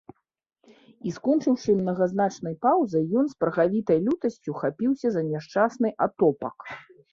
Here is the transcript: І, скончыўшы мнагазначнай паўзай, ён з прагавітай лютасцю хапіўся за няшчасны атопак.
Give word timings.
І, 0.69 1.09
скончыўшы 1.17 1.75
мнагазначнай 1.81 2.55
паўзай, 2.67 3.05
ён 3.21 3.29
з 3.35 3.39
прагавітай 3.43 4.01
лютасцю 4.09 4.51
хапіўся 4.63 5.07
за 5.19 5.27
няшчасны 5.31 5.89
атопак. 6.11 6.57